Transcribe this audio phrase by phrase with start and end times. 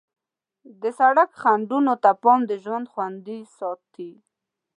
[0.81, 4.11] د سړک خنډونو ته پام د ژوند خوندي ساتي.